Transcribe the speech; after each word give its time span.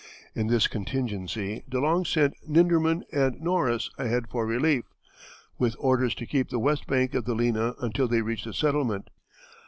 In 0.33 0.47
this 0.47 0.65
contingency 0.67 1.61
De 1.69 1.79
Long 1.79 2.05
sent 2.05 2.33
Nindermann 2.49 3.03
and 3.11 3.35
Noros 3.39 3.91
ahead 3.99 4.29
for 4.31 4.47
relief, 4.47 4.83
with 5.59 5.75
orders 5.77 6.15
to 6.15 6.25
keep 6.25 6.49
the 6.49 6.57
west 6.57 6.87
bank 6.87 7.13
of 7.13 7.25
the 7.25 7.35
Lena 7.35 7.75
until 7.81 8.07
they 8.07 8.21
reached 8.23 8.47
a 8.47 8.53
settlement. 8.55 9.11